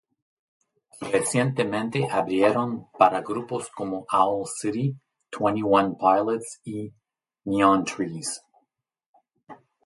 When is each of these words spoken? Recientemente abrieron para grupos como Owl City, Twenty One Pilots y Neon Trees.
Recientemente 1.11 2.07
abrieron 2.11 2.87
para 2.97 3.21
grupos 3.21 3.69
como 3.69 4.07
Owl 4.11 4.47
City, 4.47 4.97
Twenty 5.29 5.61
One 5.63 5.95
Pilots 5.99 6.59
y 6.65 6.91
Neon 7.45 7.85
Trees. 7.85 8.41